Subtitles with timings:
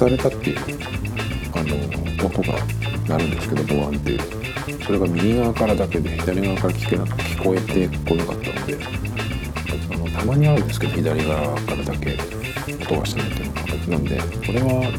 [0.00, 0.56] されたっていう
[1.52, 2.58] あの音が
[3.06, 4.20] 鳴るんですけどボワンっていう。
[4.86, 8.78] それが右側からだけで左側から聞けな聞こえてこなかったので
[9.92, 12.16] あのたまにあるんですけど左側からだけ
[12.82, 14.90] 音がしないっていうのがなんでこれは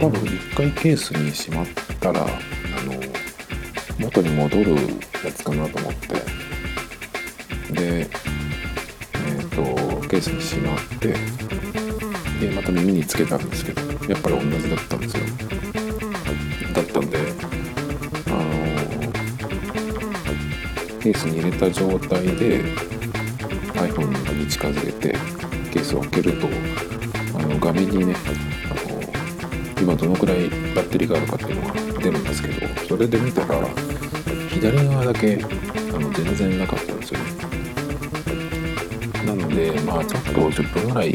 [0.00, 1.66] 多分一回ケースにしまっ
[2.00, 2.26] たらあ
[2.84, 2.94] の
[4.00, 4.74] 元に戻る
[5.24, 6.08] やつかなと思って。
[7.74, 11.14] でえっ、ー、とケースにしまって
[12.40, 13.97] でまた耳につけたんですけど。
[14.08, 15.22] やっぱり同じだったんですよ。
[16.72, 17.18] だったんで
[18.26, 19.12] あの
[21.00, 22.62] ケースに入れた状態で
[23.74, 25.14] iPhone に近づけて
[25.72, 26.48] ケースを開けると
[27.38, 28.16] あの画面にね
[28.64, 33.68] あの今どのくらいバッテリーがあるかっていうのが出るんですけどそれで見たら
[34.48, 35.38] 左側だけ
[35.94, 37.26] あの全然なかったんですよね。
[39.26, 41.14] なのでまあちょっと10分ぐらい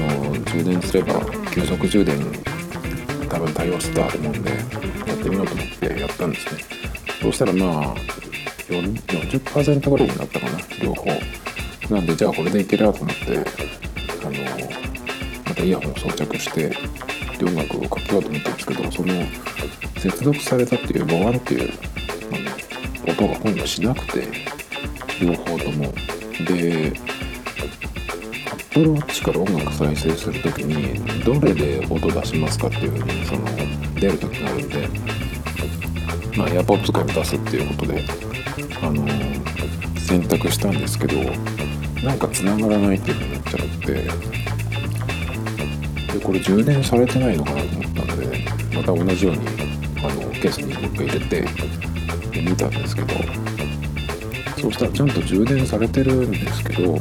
[0.00, 1.20] の充電すれば
[1.52, 2.16] 急速充電
[3.28, 4.56] 多分対応してたと思うんでや
[5.14, 6.62] ってみようと思ってやったんですね。
[7.22, 7.94] そしたらまあ
[8.68, 11.10] 40%ぐらいになったかな両方。
[11.94, 13.38] なんでじゃあこれでいけるなと思って
[14.22, 14.32] あの
[15.46, 16.76] またイヤホンを装着してで
[17.44, 19.14] 音楽をかけようと思ったんですけどその
[19.98, 21.72] 接続されたっていうボワンっていう
[23.08, 24.28] 音が今度しなくて
[25.20, 25.92] 両方とも。
[26.46, 26.92] で
[28.80, 33.44] Apple Watch から音楽再生する時にどれで音出しますかっていうふうにその
[33.94, 34.88] 出る時があるんで
[36.34, 38.02] まあ AirPods から出すっていうことで
[38.80, 39.06] あの
[39.98, 41.18] 選択したんですけど
[42.02, 43.92] なんか繋がらないっていうふうになっちゃって
[46.14, 48.38] でこれ充電されてないのかなと思ったので
[48.74, 49.46] また同じように
[49.98, 51.42] あのケースにもう一回入れて
[52.30, 53.14] で見たんですけど
[54.58, 56.96] そうしたらちゃんと充電されてるんですけど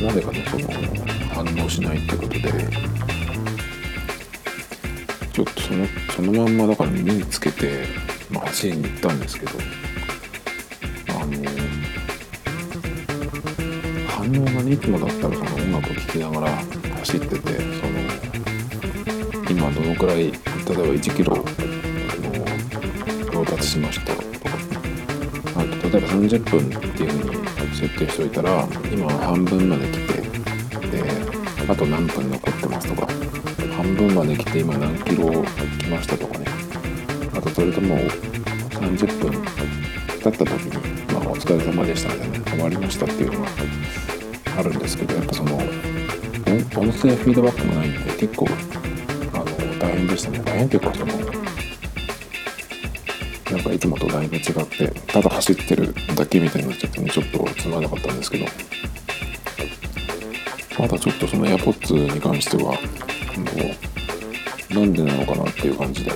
[0.00, 0.66] なぜかねその
[1.28, 2.40] 反応しないってことで
[5.32, 7.86] ちょっとそのそのまんまだから耳につけて、
[8.30, 9.52] まあ、走りに行ったんですけど
[11.08, 11.32] あの
[14.08, 16.56] 反応がねいつもだったらその音楽を聴きながら
[16.98, 18.00] 走っててその
[19.50, 20.34] 今どのくらい例えば
[20.72, 21.36] 1キロ
[23.26, 24.28] 到達しましたとか
[25.56, 27.49] あと例えば30分っていうふうに
[27.80, 31.02] 設定しておいたら今半分まで来てで
[31.66, 33.06] あと何分残ってますとか
[33.74, 35.30] 半分まで来て今何キロ
[35.78, 36.44] 来ましたとかね。
[37.34, 43.48] あとそれとも30分経った時に、まあ、お疲れ様でしたみたいな終わりましたっていうのが
[44.58, 48.46] あるんですけどやっぱその音声フィードバックもないんで結構
[49.32, 49.44] あの
[49.78, 50.42] 大変でしたね。
[50.44, 51.39] 大変っていうかその
[53.60, 58.46] なんかいつもとだいぶ違ってただ走ってるだけみたいになっちゃってねちょっとつまらなかったんですけど。
[60.78, 62.78] まだちょっとその AirPods に関してはも
[64.70, 66.10] うなんでなのかなっていう感じで。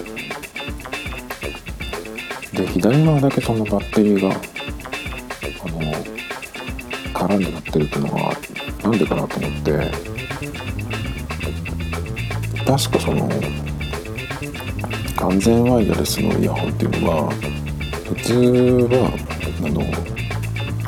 [2.55, 5.93] で左側だけそのバッテリーがあの
[7.13, 8.33] 絡んでなってるっていうのは
[8.83, 9.91] なんでかなと思って。
[12.65, 13.29] 確かその
[15.25, 17.31] 完全ワイヤレスのイヤホンっていうのは
[18.05, 18.35] 普通
[18.93, 19.09] は
[19.65, 19.83] あの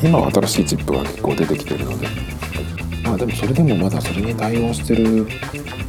[0.03, 2.07] 今は新しいチップが結構出てきてるので
[3.03, 5.27] まあでもそれでもまだそれに対応してる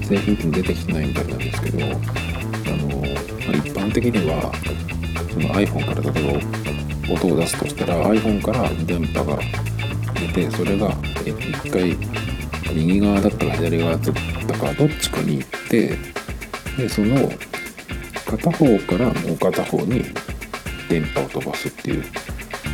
[0.02, 4.50] 製品って出てきてないみたいなんですけどあの、まあ、一般的には
[5.30, 6.40] その iPhone から例え
[7.08, 9.40] ば音を出すとしたら iPhone から電波が
[10.34, 10.90] 出てそれが
[11.26, 11.98] 一回
[12.74, 14.02] 右側だったか左側だっ
[14.48, 15.98] たかどっちかに行って
[16.78, 17.30] でその
[18.28, 20.04] 片方からもう片方に
[20.90, 22.04] 電波を飛ばすっていう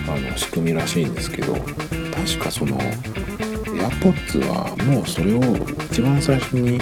[0.08, 5.40] あの仕組みらしいんですけど確かその AirPods はもうそれを
[5.92, 6.76] 一番最初に、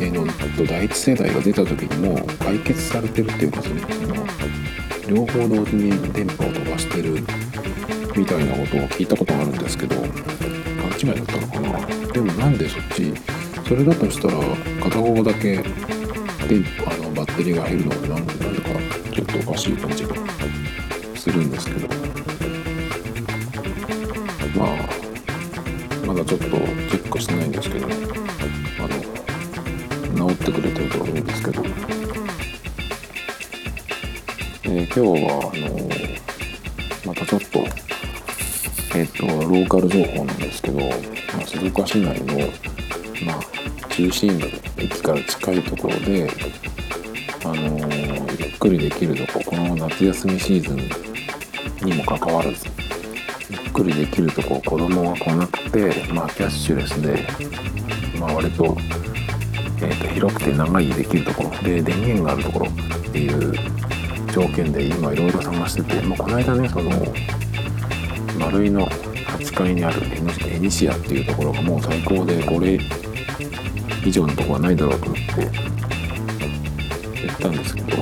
[0.00, 0.26] えー、の
[0.66, 3.76] 第一世代が出た時にも解決されてるっていうかその
[5.08, 7.14] 両方同時に電波を飛ばしてる
[8.16, 10.08] みたいなことを聞いたことがあるんですけど勘
[10.98, 11.86] 違いだったのかな？
[12.12, 13.12] でもなんでそっち
[13.68, 14.34] それだとしたら
[14.82, 15.62] 片方だけ
[16.42, 16.46] あ
[16.96, 18.68] のバッテリーが減るのがなんでなんでか
[19.12, 20.14] ちょっとおかしい感じが
[21.14, 21.88] するんですけど。
[24.58, 24.76] まあ
[26.04, 27.86] まだちょっとチェックしてないんですけど。
[27.86, 27.90] あ
[30.18, 31.62] の治ってくれてると思うんですけど、
[34.64, 37.60] えー、今日はあのまたちょっと
[38.98, 40.86] えっ、ー、とローカル情報なんですけど、ま
[41.40, 42.38] あ、鈴鹿市内の
[43.24, 46.28] まあ中心部駅から近いところで
[47.44, 47.78] あの
[48.38, 52.66] ゆっくりできるとここの夏休みシーズンにもかかわらず
[53.48, 57.24] ゆっくりできるとこ子供が来なくてまあキャッシュレスで、
[58.18, 58.76] まあ、割と,、
[59.82, 63.54] えー、と広くて長いできるところで電源があるところっていう
[64.32, 66.90] 条件で今いろいろ探してて、まあ、この間ねその
[68.36, 70.00] 丸井の8階にある
[70.48, 72.78] エニシアっていうところがもう最高でこれ
[74.04, 75.22] 以上のとこはないだろうと思って
[77.14, 77.96] 言ったんですけど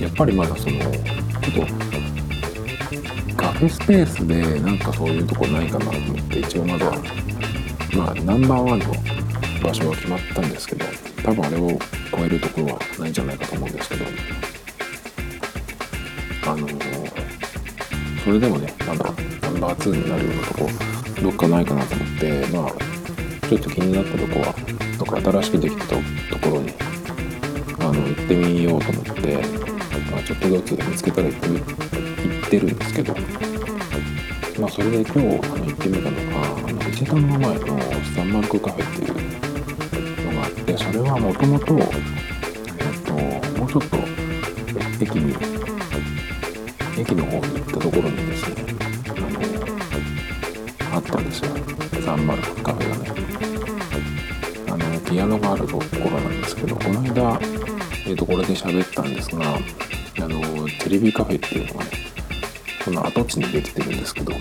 [0.00, 1.66] やっぱりまだそのちょっ
[3.28, 6.90] とカフェスペースでなんかそういうとこないかなと思って一応まだ
[7.96, 8.86] まあナンバーワンの
[9.62, 10.84] 場所は決まったんですけど
[11.22, 11.78] 多分あれを
[12.10, 14.04] 超えるところはないんじゃないかと思うんですけど
[16.46, 16.68] あの
[18.24, 19.04] それでもねまだ
[19.42, 20.70] ナンバー2になるようなとこ
[21.22, 22.93] どっかないかなと思ってまあ
[23.54, 24.52] ちょっと気になったとこは
[24.98, 26.72] とか新しくできたところに
[27.78, 29.36] あの行ってみようと思って、
[30.10, 31.54] まあ、ちょっとずつ見つけたら行って行
[32.46, 33.14] ってるんですけど、
[34.58, 37.80] まあ、それで今日あの行ってみたのがあの伊勢丹の前の
[38.16, 41.80] サンマルクカフェっていうのがあってそれはもともとも
[43.66, 43.96] うちょっと
[45.00, 45.32] 駅に
[46.98, 48.56] 駅の方に行ったところにですね
[50.90, 51.52] あのあったんですよ。
[52.04, 53.23] サンマルクカフェがね。
[55.14, 57.38] ピアノがあるところなんですけどこの間、
[58.04, 59.58] えー、とこれで喋ったんですがあ
[60.26, 61.90] のテレビカフェっていうのがね
[62.84, 64.32] その跡地にできてるんですけど、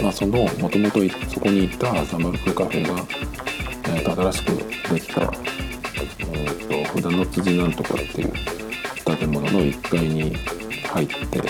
[0.00, 2.94] まあ、そのもともとそこに行ったサマルクカフェが、
[3.96, 8.32] えー、と新しくできた、えー、と札の辻なんとかっていう
[9.16, 10.36] 建物の1階に
[10.86, 11.42] 入って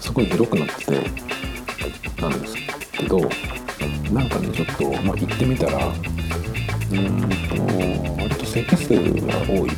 [0.00, 2.54] すごい広くなってなんです
[2.92, 3.18] けど
[4.12, 6.11] なんかねちょっと、まあ、行ってみたら
[6.92, 7.32] うん。
[7.48, 7.56] と
[8.22, 9.00] 割と席数が
[9.48, 9.70] 多い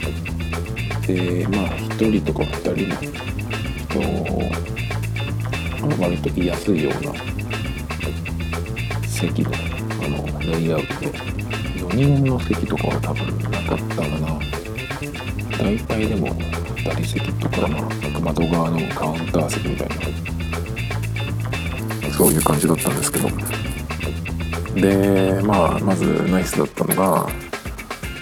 [1.06, 2.96] でまあ1人とか2人の
[5.88, 7.12] 人割と居やすいような
[9.06, 9.50] 席の
[10.02, 10.86] あのレイアウト
[11.86, 14.40] 4人の席とかは多分なかったかな
[15.58, 17.82] 大体でも2人席とか、まあ、
[18.20, 19.94] 窓側のカウンター席みたいな
[22.16, 22.96] そういう感じだったん。
[22.96, 23.28] ですけど
[24.74, 27.28] でまあまずナイスだったのが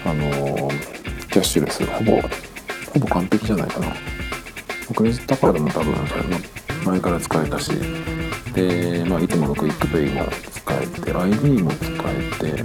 [0.05, 0.69] あの
[1.31, 2.21] キャッシュレスほぼ
[2.93, 3.87] ほぼ完璧じゃないかな。
[4.95, 5.93] クレジットカードも多分
[6.85, 7.71] 前から使えたし。
[8.53, 11.87] で、まあ、いつもの QUICPay も使えて ID も使
[12.41, 12.63] えて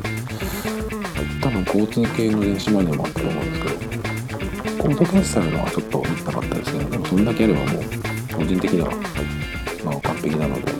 [1.40, 7.82] 多分交通系の電子マネーもあったと思うんですけどコード決済のはちょっと見たかったですけどでもそんだけあればもう
[8.36, 8.90] 個人的には、
[9.82, 10.77] まあ、完璧なので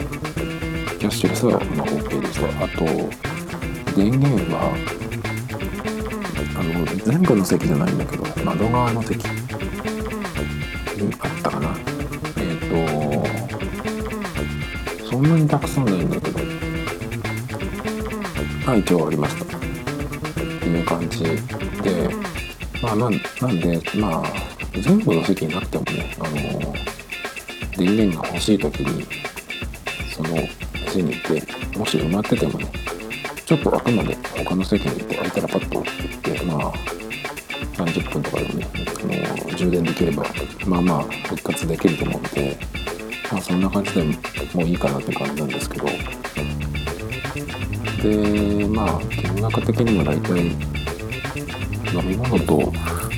[0.99, 2.85] キャッシュレスはまあ OK ですあと
[3.95, 4.75] 電源は
[6.59, 11.77] あの全部の席じゃないんだけど窓側の席にあったかな。
[12.39, 12.69] えっ、ー、
[15.01, 16.41] とそんなにたくさんないんだけど
[18.67, 19.45] あ一応ありました。
[19.45, 21.39] っていう感じで
[22.83, 24.33] まあなんなんでまあ
[24.83, 26.35] 全部の席になってもねあの
[27.77, 29.07] 電源が欲しい時に
[30.99, 32.67] 店に行ってもし埋まっててもね
[33.47, 35.85] ちょっとあくまで他の席に行って空いたらパッと行っ
[36.39, 36.73] てまあ
[37.77, 40.25] 30分とかでもねあの充電できれば
[40.67, 42.59] まあまあ復活できると思うんで
[43.31, 44.11] まあそんな感じでも
[44.57, 45.87] ういいかなって感じなんですけど。
[47.99, 52.73] でまあ金額的にも大体飲み物と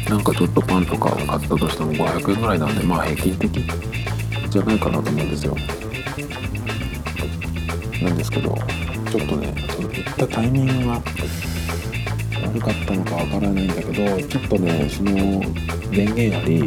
[0.08, 3.62] なんかちょっとパンとかを買ったとしても500円ぐらいなんでまあ平均的
[4.48, 5.54] じゃないかなと思うんですよ。
[8.02, 8.54] なんですけど
[9.10, 11.02] ちょっとね行ったタイミングが
[12.42, 15.12] 悪かったのかわからないんだけどちょっとねその
[15.90, 16.66] 電源あり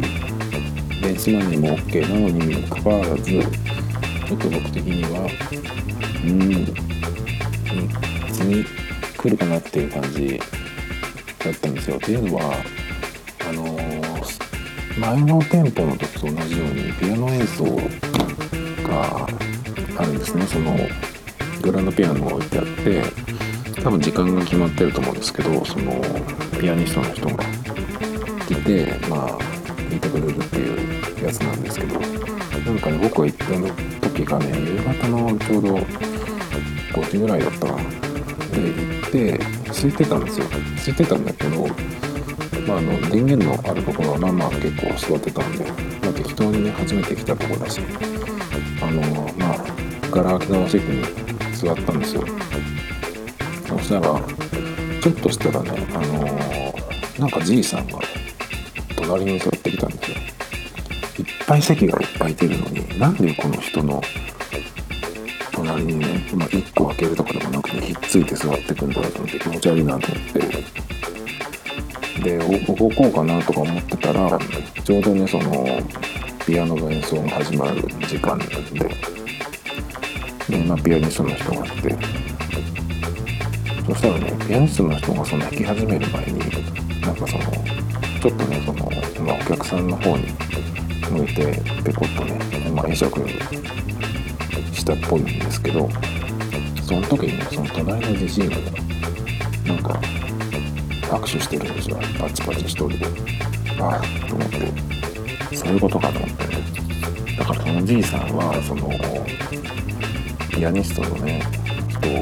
[1.02, 5.28] 電子マネーも OK なのにもかかわらずちょっと僕的には
[6.24, 6.84] うん
[8.32, 8.64] 次
[9.16, 10.40] 来るかなっていう感じ
[11.38, 11.96] だったんですよ。
[11.96, 12.54] っていうのは
[13.48, 17.64] あのー、前の店舗の時と同じようにピアノ演奏
[18.86, 19.28] が
[19.96, 20.76] あるんですねその
[21.64, 23.02] グランドピアノが置いてあって
[23.82, 26.00] 多分時間が決まってると思うんですけどその
[26.60, 27.44] ピアニストの人が。
[28.46, 29.28] 来てまあ
[29.88, 35.74] 弾いてくれるっていうやつなんですけどなんかね僕が行った時がね夕方のちょうど
[36.92, 37.78] 5時ぐらいだったかな。
[38.50, 40.46] で行って空いてたんですよ。
[40.46, 41.66] 空いてたんだけど
[42.66, 45.64] まあ、あの電源のあるところはまあまあ結構座ってたんで、
[46.02, 47.80] まあ、適当にね初めて来たとこだし
[48.80, 49.02] あの
[49.36, 49.64] まあ
[50.10, 51.23] ガラ空きの席に
[51.64, 52.24] 座ったんですよ。
[53.66, 54.20] そしたら
[55.00, 57.98] ちょっとしたらねあのー、なんかじいさんが
[58.96, 60.16] 隣に座ってきたんですよ。
[61.18, 64.02] いっぱい席がいっぱい空いてるのになんでこの人の
[65.52, 70.84] 隣にね、まあ、1個開けるとかでもなくてひっついて座ってくんだと思って気持ち悪いなと思って。
[72.22, 74.38] で動こうかなとか思ってたら
[74.82, 75.66] ちょうどねその
[76.46, 78.46] ピアノの演奏が始まる時間で、
[80.58, 81.96] まあ、ピアニストの人がいて。
[83.86, 86.38] そしたらねピアニストの人がその弾き始める前に
[87.02, 87.44] なんかその
[88.20, 88.90] ちょっとねその、
[89.26, 90.24] まあ、お客さんの方に
[91.10, 93.20] 向いてペコッとね、まあ、会釈
[94.72, 95.88] したっぽいんですけど
[96.82, 98.62] その時にねその隣のじじいがね
[99.66, 100.00] なんか
[101.14, 101.98] 握手してるんですよ。
[102.18, 102.96] パチパチ一人で。
[103.80, 105.56] ああと思って。
[105.56, 106.56] そういうことかと思ってね。
[107.38, 108.88] だからそのじいさんはその
[110.54, 111.42] ピアニストのね
[111.88, 112.12] 人を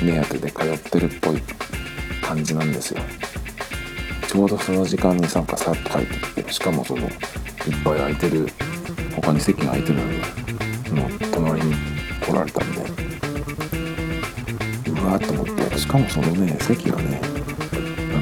[0.00, 1.42] 目当てで通ってるっぽい
[2.22, 3.00] 感じなんですよ。
[4.28, 7.10] ちょうどその時間に参加さっと入ってきてしかもそのいっ
[7.84, 8.48] ぱい空いてる
[9.16, 10.18] 他に席が空いてるのに
[11.00, 11.74] もう隣に
[12.20, 12.80] 来られたんで
[14.90, 17.26] うわーっと思ってしかもそのね席がねあ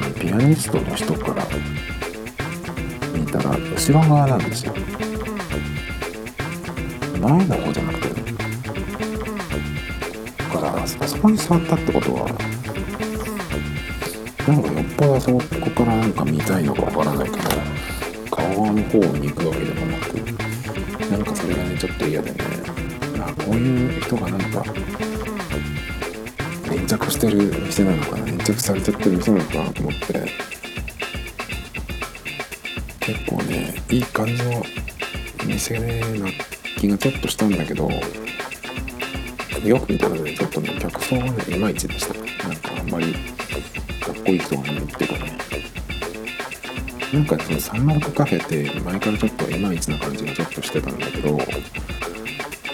[0.07, 1.47] のピアニストの人から
[3.15, 4.73] 見たら後ろ側なんですよ。
[7.21, 8.32] 前の方じゃなくて
[11.23, 12.27] からあそこに座ったってことは。
[14.45, 15.39] なんかよっぽどそこ
[15.69, 17.43] からなんか見たいのかわからないけど
[18.29, 20.15] 顔の方に行くわけでもなく
[21.09, 22.37] なんかそれがねちょっと嫌でね。
[23.19, 24.65] あこういう人がなんか
[26.69, 30.53] 粘着してる店なのかな粘着されちゃってる店なのかなと思って。
[32.99, 34.61] 結構ねいい感じの
[35.45, 35.79] 店
[36.19, 36.27] な
[36.77, 37.89] 気がちょっとしたんだけど
[39.63, 42.13] よく見たらねちょっとね客層がねいまいちでした
[42.47, 43.13] なんかあんまり
[44.01, 45.37] かっこいい人がねっていうかね
[47.13, 51.29] なんかそのサンマルクカフェって前からちょっといまいちな感じがちょっとしてたんだけど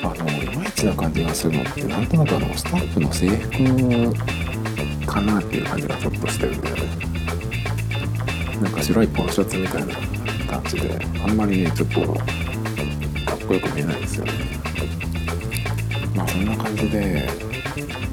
[0.01, 6.81] あのいまいちな感じがするのってなんとなくあのスタッフの制服かなっていう感じがちょっとしてるんだよね
[8.63, 9.95] なんか白いポロシャツみたいな
[10.47, 14.58] 感じであんまりねちょっとかっこよく見えないですよね。
[16.29, 17.27] そんな感じで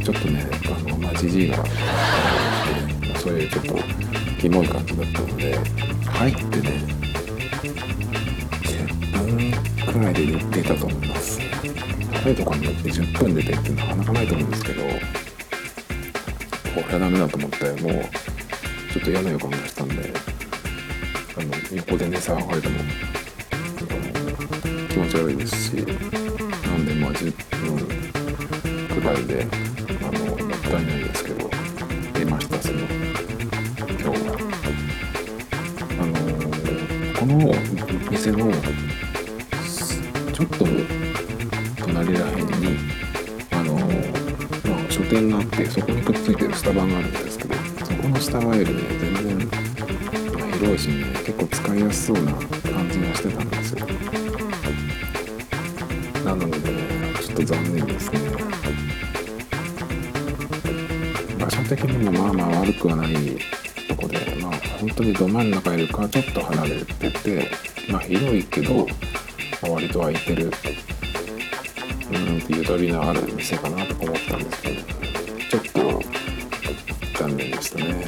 [0.02, 1.56] ちょっとねあのまじじいが
[3.18, 3.74] そういうちょっと
[4.40, 5.58] キモい感じだったので
[6.04, 6.70] 入ってね
[8.62, 11.38] 10分くらいで言っていたと思います。
[12.26, 14.88] 高いとこによって10分出てってなかなかないと思うんですけどこ
[16.88, 17.92] れはダメだと思ってもう
[18.92, 20.12] ちょっと嫌な予感がしたんで
[21.36, 22.80] あの横でね騒がれても
[24.88, 26.35] 気持ち悪いですし。
[26.86, 27.34] でまあ10
[27.66, 27.76] 分
[28.88, 29.44] くらいで
[30.02, 31.50] あのもったいないですけど
[32.14, 34.36] 出ましたその今日は。
[35.98, 36.14] あの
[37.18, 37.52] この
[38.08, 38.52] 店の
[40.32, 40.64] ちょっと
[41.76, 42.78] 隣らへんに
[43.50, 49.50] あの、まあ、書店があってそこにくっついてるスタバがあるんですけどそこのスタバよりね全然
[50.52, 53.55] 広いしね結構使いやすそうな感じがしてたんで
[57.46, 58.18] 残念ですね
[61.38, 63.14] 場所的にもまあまあ悪くはない
[63.86, 67.48] とこでまあ本当にど真ん中よりかはちょっと離れてて
[67.88, 68.74] まあ広いけど、
[69.62, 75.62] まあ、割と空いてるうんってゆとりのある店かなと思ったんですけどちょっ
[77.12, 78.04] と残念でしたね。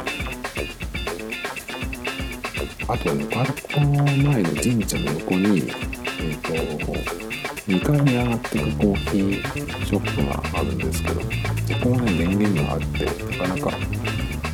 [2.89, 7.28] あとねパルコ前の神社の横にえっ、ー、と
[7.69, 13.79] 2階に上がっていくコーヒーショップがあるんですけどそこもね電源があってなかなか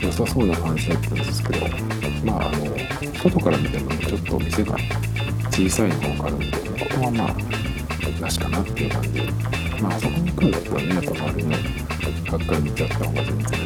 [0.00, 1.66] 良さそうな感じだったんですけど
[2.24, 2.76] まああの
[3.22, 4.76] 外から見てもちょっと店が
[5.52, 9.20] 小さい方があるんでここはまあなしかなっていう感じ
[9.80, 11.56] まああそこに来るんだったらねやっぱ周りの
[12.32, 13.60] 学会に行っちゃった方が全然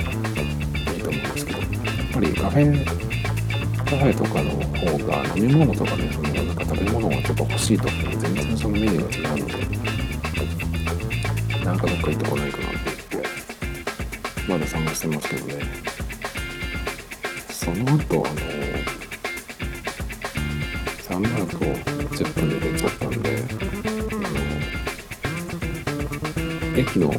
[0.95, 1.69] いいと思うんですけどやっ
[2.13, 6.38] ぱりカフェカフェとかの方が飲み物とかねその
[7.29, 9.55] なんか食べ物がちょっと欲しいときに全然そのメニューが違うので
[11.63, 12.79] なんかどっかいいとこないかなって
[13.11, 13.29] 言って
[14.49, 15.63] まだ探してますけどね
[17.51, 18.37] その後あの
[21.03, 21.69] サンマークを
[22.17, 23.43] 10分で出ちゃったんであ
[26.73, 27.13] の駅の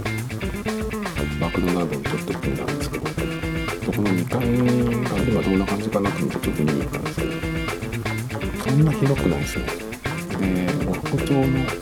[1.40, 3.06] マクドナルドにちょっと行ってみたんですけど
[3.86, 7.32] そこの2階が今どんな感じかなと思ってちょっと見に行ったんですけど
[8.64, 9.89] そんな広くないですね
[10.40, 10.46] で
[10.86, 11.76] モロコ調のマッ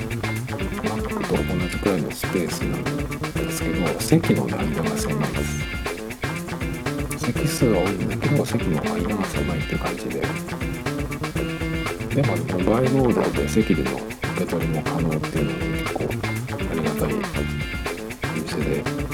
[1.16, 5.66] クと同じくらいのスペースなんですけど席の間が狭いです
[7.20, 10.22] 席数は多いんだけど席の間が狭いっていう感じで
[12.16, 14.06] でもモバイルオーダーで席での受
[14.40, 17.18] け取りも可能っていうのも結構ありがたいお
[18.42, 19.08] 店で。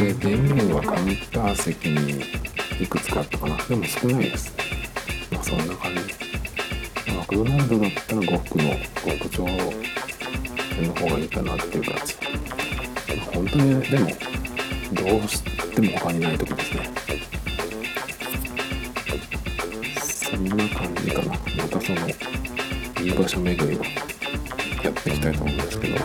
[0.00, 2.24] で電源はカウンター席に
[2.82, 3.56] いくつかあったかな。
[3.64, 4.59] でも少ないです。
[7.30, 8.76] じマクドナルドだったら極の
[9.18, 11.54] 極長の方がいいかな。
[11.54, 12.14] っていう感じ
[13.32, 14.06] 本当にでも
[14.92, 16.90] どうしても他にない時ですね
[20.02, 23.82] そんな感じかなまたそのいい場所巡りを
[24.82, 26.02] やっていきたいと思うんですけどえっ、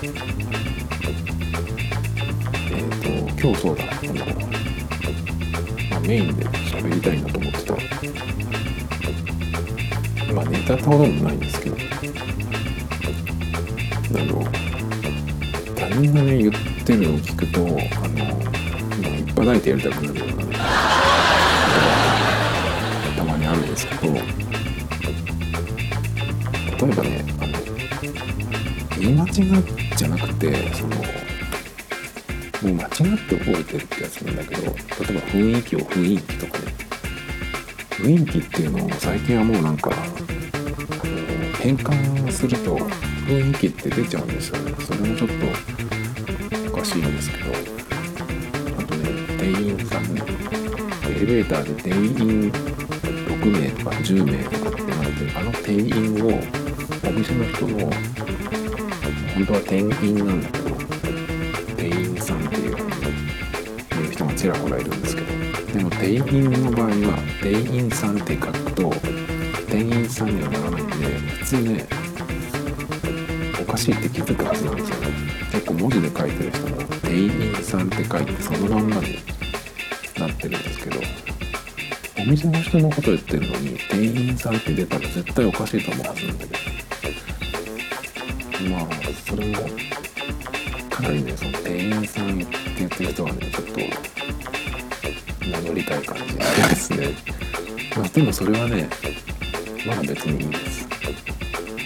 [2.93, 4.13] ー、と今日そうだあの、
[5.89, 8.24] まあ、メインで喋りたいなと思ってた
[10.35, 11.77] まあネタほどもないんですけど。
[11.77, 11.79] あ
[14.17, 14.43] の
[15.75, 16.51] 他人がね言っ
[16.85, 17.77] てるのを聞くとあの、ま
[19.09, 20.55] あ、いっぱいてやりたくなるようなね
[23.17, 24.19] たまにあるんですけど例
[26.91, 27.53] えばねあの
[28.99, 29.27] 言い間違
[29.59, 29.63] い
[29.97, 31.03] じゃなくてそのも
[32.63, 32.89] う間違っ
[33.27, 34.79] て覚えてるってやつなんだけど例えば
[35.27, 36.84] 雰囲気を雰囲気とかね
[37.97, 39.91] 雰囲気っていうのを最近はもうなんか
[41.59, 42.77] 変換すると
[43.27, 44.75] 雰囲気って出ちゃうんですよね。
[44.85, 47.51] それもちょっとおかしいんですけど。
[48.77, 56.27] あとね店員さんエレベーターで店員6名とか10名とかって言われてあの店員を
[57.07, 57.89] お店の人の
[59.33, 60.75] 本当は店員なんだけど
[61.77, 65.14] 店員さんっていう人がちらほらいるんです
[66.05, 68.93] 店員の場合は店員さんって書くと
[69.67, 71.87] 店員さんにはならないんで普通ね
[73.59, 75.07] おかしいって気づくはずなんですよね
[75.51, 79.17] 結構文字で書いてる人も店員さんって書いてそのまんまに
[80.19, 80.99] なってるんですけど
[82.21, 86.53] お店の人のこと言ってるのに店員さんって出たら絶対おかしいと思うはずなんだけ
[88.63, 88.87] どまあ
[89.27, 89.57] それも
[90.87, 94.14] かなりねその店員さんって言ってる人はねちょっと
[95.51, 96.41] 名乗りたい感じで
[96.75, 97.09] すね。
[97.95, 98.89] まあでもそれはね
[99.85, 100.87] まだ別にいいです。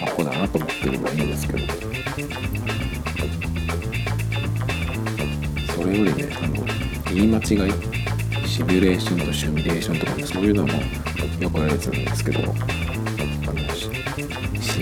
[0.02, 1.58] アホだなと思ってるのはいいんですけど。
[5.74, 6.64] それよりねあの
[7.14, 7.72] 言い間違い
[8.46, 10.72] シミュレーションとシミュレーションとかねそういうのも
[11.40, 12.54] よくあるやつなんですけどあの
[13.74, 13.88] シ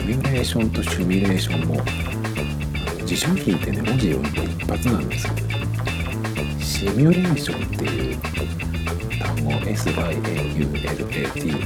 [0.02, 1.76] ミュレーションとシミュレーションも
[3.06, 5.42] 辞書引いてね文字読んで一発なんですよね。
[6.60, 8.18] シミュレーションっていう
[9.74, 11.58] SYAULATION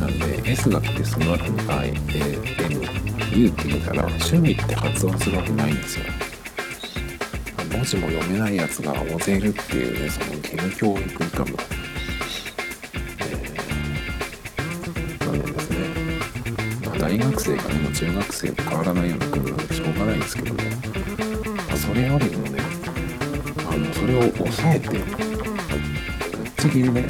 [0.00, 6.04] なんで S が来てその後に IAMU って言うから趣味って発音するわけないんですよ
[7.72, 11.46] 文字も読めないやつが大勢いるっていうねその義務教育以下の、
[13.18, 13.24] え、
[15.24, 15.78] なんですね、
[16.98, 22.60] 大学生かね、まあ、中学生と変わらないような国なのでしょうがないんですけども、まあ、それよりもね
[23.68, 25.31] あのそれを抑えて
[26.62, 27.02] ぶっちぎりね、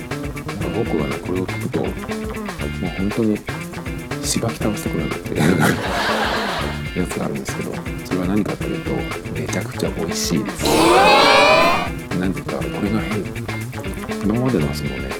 [0.62, 1.90] まあ、僕はねこれを聞くともう
[2.96, 3.36] 本当に
[4.24, 5.36] しばき倒してくるっていう
[6.98, 7.74] やつがあるんですけど
[8.06, 8.90] それは何かというと
[9.38, 10.44] めちゃくちゃ美味しい。
[10.44, 10.64] です
[12.18, 13.22] なんていうかこれが変。
[14.24, 15.10] 今までのそのね、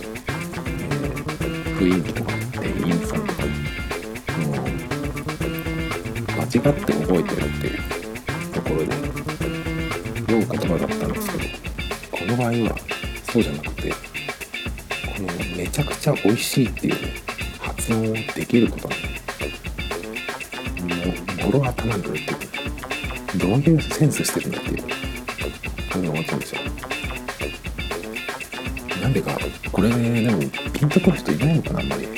[1.40, 3.42] えー、雰囲気とか店員さんとか？
[4.38, 4.57] もう
[6.38, 7.79] 間違って覚えてるっていう
[8.55, 8.87] ところで
[10.33, 11.45] 良い言葉だったんですけど
[12.12, 12.77] この場合は
[13.31, 14.01] そうじゃなくて
[16.02, 16.96] ちゃ美味しいっていう、
[17.60, 19.06] 発音をできることなんで
[21.16, 22.36] す語呂頭にくるってい
[23.36, 24.82] うどういうセンスしてるんだっていう
[25.90, 26.60] ふうに思っちゃうんですよ。
[29.00, 29.38] なんでか
[29.70, 29.94] これで
[30.28, 30.40] も
[30.72, 32.08] ピンとくる人いないのかなあんまり。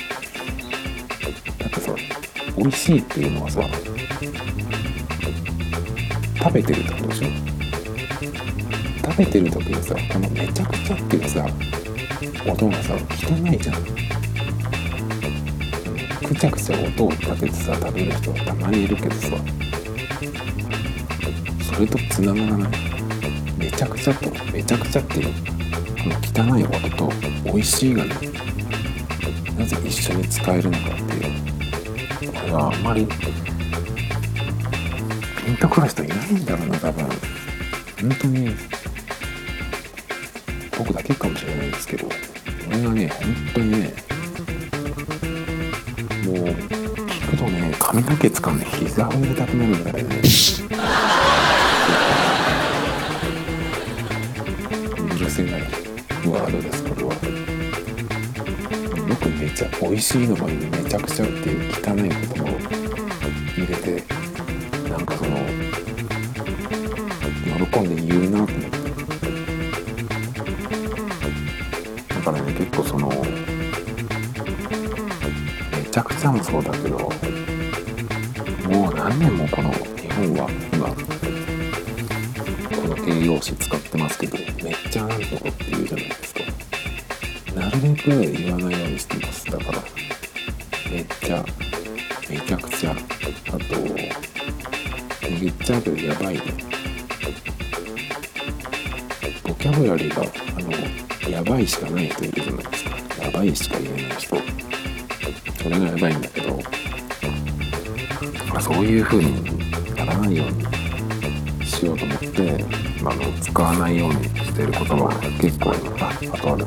[1.58, 1.94] だってさ
[2.56, 3.60] 美味しいっていうのはさ
[6.38, 7.28] 食べてるってことでしょ。
[9.04, 11.46] 食べてる時にさこのめちゃくちゃっていうさ
[12.46, 12.98] 音がさ汚
[13.52, 13.76] いじゃん。
[16.26, 19.28] くちゃくちゃ音を立ててさ食べる人はたまにいるけどさ。
[21.74, 22.72] それとつながらない。
[23.59, 25.38] めちゃくちゃとめちゃくちゃっていうこ
[26.42, 27.11] の汚い音と
[27.44, 28.11] 美味しいがね
[29.59, 31.00] なぜ一緒に使えるのかって
[32.26, 32.33] いう。
[32.33, 33.14] これはあんまりピ
[35.50, 37.09] ンとくる人いないんだろうな多分。
[38.00, 38.54] 本当に。
[40.76, 42.09] 僕だけかもしれないんですけど。
[42.64, 43.94] これがね本当にね
[46.24, 46.35] もう
[47.07, 47.74] 聞くとね。
[47.79, 50.22] 髪の毛掴んで膝を入れたくなるぐらいね
[55.18, 55.61] 許せない
[56.27, 56.83] ワードです。
[56.85, 57.12] これは。
[59.09, 60.57] よくめちゃ美味しいのもめ
[60.88, 62.46] ちゃくちゃっていう汚い言葉を
[63.57, 64.03] 入れて
[64.88, 65.37] なんかその
[67.70, 68.83] 喜んで言うなと思って。
[75.94, 77.09] ちゃくちゃもそうだけども
[78.90, 80.88] う何年もこの日本は今
[82.83, 86.40] この形容詞使ってますけどめっちゃなんとかって言うじゃないですか。
[87.54, 89.44] なるべく言わないようにしてます。
[89.44, 89.78] だから
[90.90, 91.44] めっちゃ
[92.28, 93.61] めちゃくちゃあと
[95.30, 96.42] めっちゃあとやばいね。
[99.44, 100.24] ボキャブラリーが
[100.59, 102.90] あのやばいしかない人いるじゃないですか。
[103.26, 104.63] やばいしか言えない人。
[105.64, 106.59] それがやばいんだけど、
[108.53, 109.42] まあ、そういう風に
[109.96, 112.64] ならないようにしようと思って、
[113.03, 116.66] まあ、の使わないようにしている言葉が結構ああとある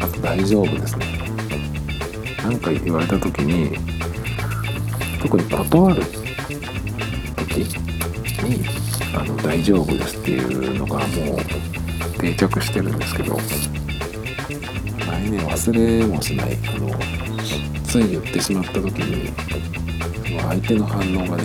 [0.00, 1.04] あと大丈夫ですね。
[2.42, 3.76] 何か言われた時に
[5.20, 6.02] 特に断る
[7.36, 7.58] 時
[8.42, 8.64] に
[9.14, 13.36] あの大丈夫ですっていうのがもう定着してるんですけど
[15.06, 17.31] 前ね忘れもしないあの
[17.92, 19.30] つい言ってしまった時に
[20.40, 21.44] 相手の反応がね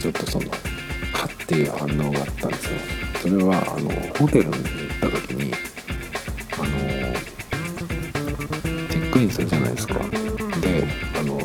[0.00, 0.50] ちょっとその
[1.14, 2.70] 「は」っていう反応があったんですよ。
[3.22, 3.88] それはあの
[4.18, 4.64] ホテルに行っ
[5.00, 5.54] た時に
[6.54, 6.66] あの
[8.90, 9.94] チェックインするじゃないですか。
[9.94, 11.38] であの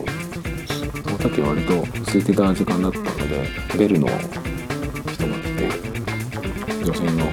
[1.03, 3.47] その時は割と空いてた時間だったので
[3.77, 5.69] ベルの人が来て
[6.83, 7.31] 女性の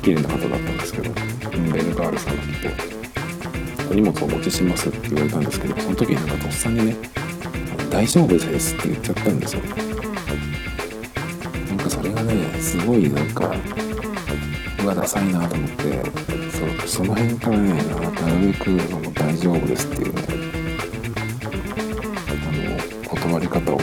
[0.00, 1.10] 綺麗な方だったんですけど
[1.72, 2.99] ベルガールさんが来て
[3.90, 6.96] 「お荷物をお持ちします」って言われたんですけどその時になんかとっさにね
[7.90, 9.62] 「大丈夫です」って言っちゃったんですよ。
[11.68, 13.52] なんかそれがねすごいなんか
[14.82, 16.02] うわダサいなと思って
[16.86, 17.74] そその辺からねな
[18.40, 20.22] るべくあの大丈夫ですっていうね
[22.28, 22.32] あ
[23.02, 23.80] の断り方を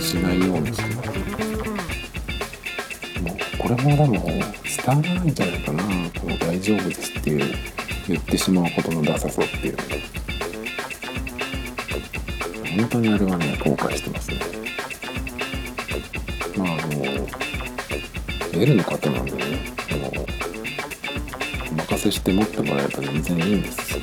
[0.00, 1.10] しないようにしてます。
[3.20, 5.82] もうこれもでも伝わらないんじゃないかな
[6.18, 7.54] この大丈夫ですっていう
[8.08, 9.76] 言ってしまうことのダサさっていう。
[9.76, 9.80] の
[12.78, 14.38] 本当にあれはね後悔してますね。
[16.56, 19.38] まああのベルの方なんでね
[19.90, 20.08] あの
[21.70, 24.00] お任せして持ってもらえば全然いいんです。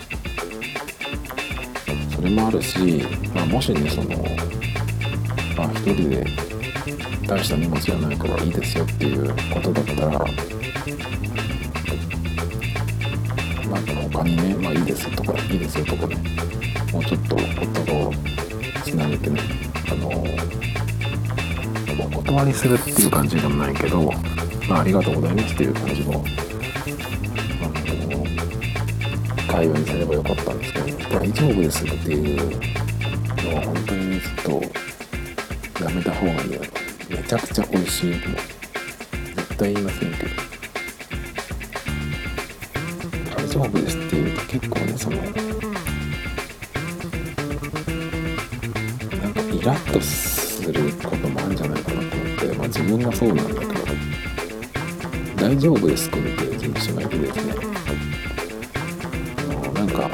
[2.15, 4.09] それもあるし、まあ、もしねその
[5.57, 6.25] まあ一人で
[7.27, 10.25] 大した荷物じゃないからいいですよっていうことだったら
[14.99, 16.15] ですとかいいですよとかね
[16.91, 18.13] もうちょっと言葉を
[18.83, 19.39] つなげてね。
[19.91, 20.09] あの
[22.05, 24.12] お断りするっていう感じでもないけど
[24.67, 26.23] まあありがとうございますっていう感じのあの
[29.47, 30.88] 会話にすればよかったんですけど
[31.19, 32.49] 大丈夫ですっていう
[33.45, 34.62] のは本当にちょっ
[35.77, 36.62] とやめた方がいいよ。
[37.09, 38.39] めちゃくちゃ美味しいと思う
[39.35, 40.48] 絶対言いませんけど。
[43.60, 45.34] 大丈夫ですっていうと結構ねそのなん
[49.34, 53.74] かイラッとすることもあるんじゃないかなと思ってまあ自分がそうなんだけど
[55.36, 57.54] 大丈夫です君っていう事務所がいてですね
[59.74, 60.10] なんか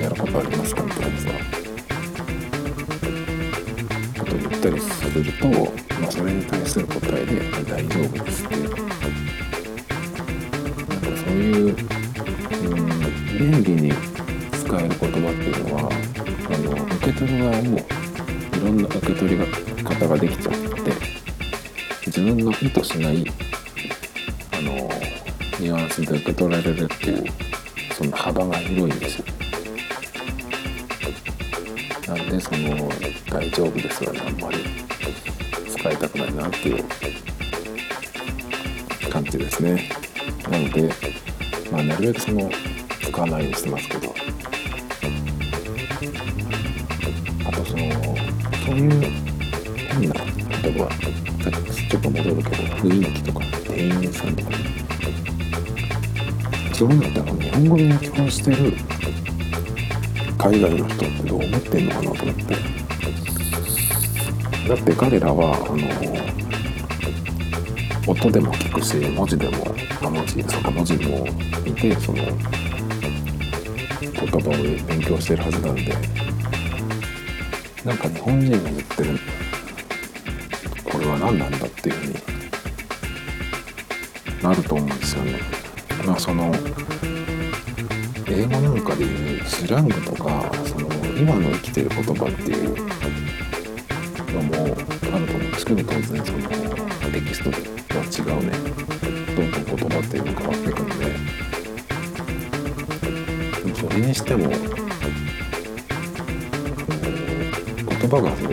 [0.00, 1.28] やることありますかみたいなさ
[4.18, 5.48] ことを言ったりすると、
[6.00, 8.76] まあ、それに対する答えで「大丈夫です」っていうか
[11.24, 11.93] そういう、
[12.68, 13.92] 便利に
[14.52, 17.82] 使える言葉っていうのはあの受け取る側もい
[18.60, 19.46] ろんな受け取り
[19.82, 20.58] 方ができちゃって
[22.06, 23.24] 自分の意図しない
[24.52, 24.72] あの
[25.60, 27.24] ニュアンスで受け取られるっていう
[27.92, 29.24] その幅が広いんですよ。
[32.08, 32.88] なんでその
[33.30, 34.84] 「大丈夫です」はねあんまり。
[35.84, 36.84] 使いたくないなっていう
[39.10, 39.90] 感じですね。
[40.50, 40.90] なので、
[41.74, 42.48] まあ、なるべくその
[43.02, 44.14] 使わないようにしてますけど。
[47.46, 47.82] あとその
[48.64, 48.90] そういう
[49.90, 50.88] 変な言葉
[51.90, 54.50] ちょっと戻るけど雰囲気とか店員さんとか
[56.72, 58.72] そういうのってあの日本語で基本してる
[60.38, 62.54] 海外の人ってどう思ってんのかなと思って。
[64.68, 66.43] だって彼らはあの
[68.06, 71.24] 音でも聞くし文字でもあ文字そうか文字も
[71.64, 72.34] 見てその言
[74.28, 74.52] 葉を
[74.86, 75.94] 勉強してるはずなんで
[77.82, 79.18] なんか日本人が言ってる
[80.84, 82.14] これは何なんだっていうふうに
[84.42, 85.38] なると思うんですよね。
[86.06, 86.52] まあその
[88.28, 92.74] 英語なんかでいうスラングとかその今の生きてる言葉っていう
[94.34, 96.38] のもあると思うんですけど当然その
[97.10, 98.50] テキストとは違うね。
[99.36, 101.04] どんどん言葉っていうのが変わっていくんで。
[103.62, 104.58] でもそれにしても言
[108.10, 108.50] 葉がその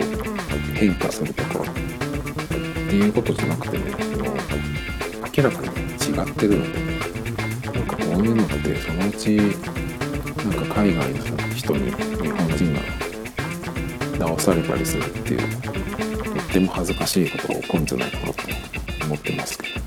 [0.74, 1.64] 変化するとかっ
[2.88, 3.84] ていうことじゃなくてね
[5.36, 5.70] 明らかに違
[6.22, 6.78] ってるので
[7.72, 9.42] なんかこういうのってそのうちな
[10.50, 11.18] んか海外の
[11.54, 11.96] 人に日
[12.30, 12.80] 本人が
[14.18, 15.46] 直されたりするっていうと
[16.40, 18.71] っても恥ずかしいことが起こるんじゃないかなと思って
[19.04, 19.81] 思ってます。